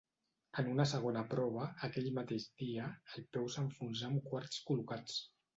En 0.61 0.69
una 0.71 0.85
segona 0.91 1.23
prova, 1.33 1.67
aquell 1.89 2.09
mateix 2.17 2.49
dia, 2.63 2.89
el 3.19 3.29
peu 3.37 3.47
s'enfonsà 3.59 4.11
amb 4.13 4.27
quarts 4.33 4.65
col·locats. 4.73 5.25